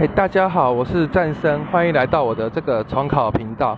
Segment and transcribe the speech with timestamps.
[0.00, 3.76] 嘿，大家好，我是战生，欢迎来到我的这个重考频道。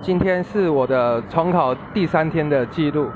[0.00, 3.06] 今天是我的重考第三天的记录。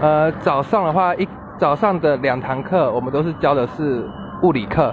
[0.00, 4.04] 呃，早上的话，一早上的两堂课，我们都是教的是
[4.42, 4.92] 物理课。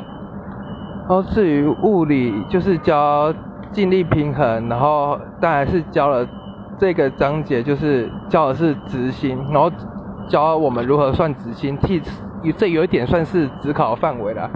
[0.99, 3.33] 然后至于物理，就是教
[3.71, 6.23] 静力平衡，然后当然是教了
[6.77, 9.71] 这个章节，就是教的是直心，然后
[10.27, 11.99] 教我们如何算直心，替
[12.55, 14.47] 这有一点算是只考范围了。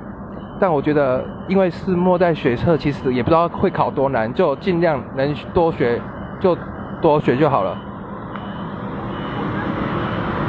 [0.60, 6.02] 但我觉得，因为是末代学测，其实也不知道会考多难，就尽量能多学
[6.40, 6.58] 就
[7.02, 7.78] 多学就好了。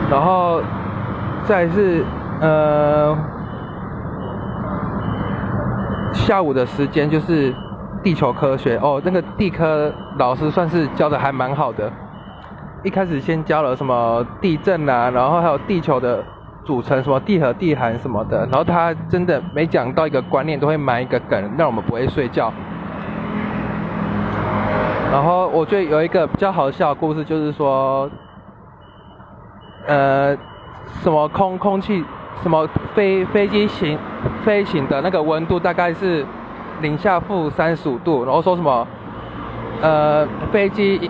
[0.09, 0.63] 然后
[1.43, 2.05] 再是
[2.41, 3.16] 呃
[6.13, 7.52] 下午的时间就是
[8.05, 11.91] 地球科学哦，那个地科老师算是教的还蛮好的。
[12.85, 16.25] 一开始先教了什么地震啊，然后还有地球的。
[16.66, 22.52] 组成什么地核地函什么的，然后他真的每讲到一个观念都会埋一个梗，让我们不会睡觉。
[25.13, 28.10] 然后我觉得有一个比较好笑的故事，就是说，
[29.87, 30.37] 呃，
[31.01, 32.04] 什么空空气，
[32.43, 33.96] 什么飞飞机行
[34.45, 36.26] 飞行的那个温度大概是
[36.80, 38.87] 零下负三十五度，然后说什么，
[39.82, 41.09] 呃，飞机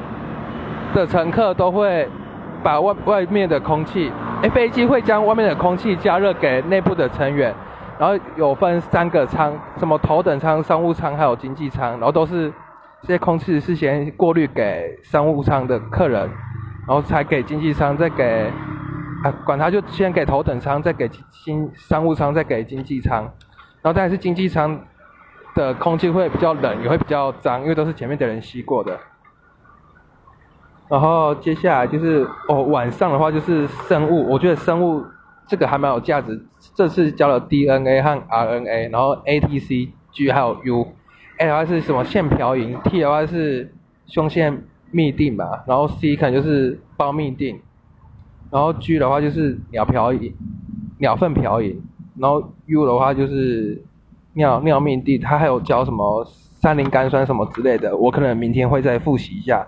[0.94, 2.06] 的乘客都会
[2.62, 4.12] 把外外面的空气。
[4.42, 7.55] 哎，飞机会将外面的空气加热给内部的成员，
[7.98, 12.53] 然后有分三个舱，什么头等舱、商务舱还有经济舱，然后都是
[13.01, 16.31] 这些空气事先过滤给商务舱的客人，
[16.87, 18.53] 然后才给经济舱，再给
[19.25, 21.09] 啊管他就先给头等舱，再给
[21.45, 23.23] 经商务舱，再给经济舱，
[23.81, 24.78] 然后但是经济舱
[25.55, 28.98] 的空气会比较冷，也会比较脏，因为都是前面的人吸过的。
[30.89, 35.05] 然后接下来就是哦，晚上的话就是生物，我觉得生物
[35.47, 36.41] 这个还蛮有价值。
[36.75, 43.75] 这次教了 DNA 和 RNA，然后 A、T、C、G 还有 U，A 的话是什么腺嘌呤，T 的话是
[44.06, 44.62] 胸腺
[44.93, 47.60] 嘧啶吧，然后 C 可能就是胞嘧啶，
[48.50, 50.33] 然后 G 的话就是鸟嘌呤，
[50.99, 51.77] 鸟粪嘌呤，
[52.16, 53.83] 然后 U 的话就是
[54.34, 59.66] 尿尿嘧啶，它还有教什么三磷甘酸什么之类的，我可能明天会再复习一下。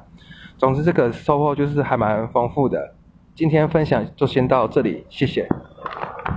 [0.59, 2.95] 总之，这个收获就是还蛮丰富的。
[3.35, 5.49] 今天分享就先到这里，谢谢。